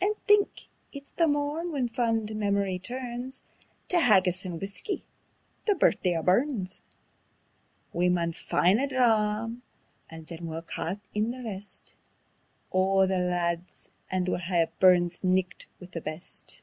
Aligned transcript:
And 0.00 0.16
think! 0.26 0.68
it's 0.92 1.12
the 1.12 1.28
morn 1.28 1.70
when 1.72 1.90
fond 1.90 2.34
memory 2.34 2.78
turns 2.78 3.42
Tae 3.88 3.98
haggis 4.00 4.46
and 4.46 4.58
whuskey 4.58 5.04
the 5.66 5.74
Birthday 5.74 6.16
o' 6.16 6.22
Burns. 6.22 6.80
We 7.92 8.08
maun 8.08 8.32
find 8.32 8.80
a 8.80 8.86
dram; 8.86 9.60
then 10.08 10.46
we'll 10.46 10.62
ca' 10.62 10.94
in 11.12 11.32
the 11.32 11.44
rest 11.44 11.96
O' 12.72 13.04
the 13.06 13.18
lads, 13.18 13.90
and 14.10 14.26
we'll 14.26 14.38
hae 14.38 14.62
a 14.62 14.70
Burns' 14.80 15.22
Nicht 15.22 15.66
wi' 15.78 15.88
the 15.92 16.00
best." 16.00 16.62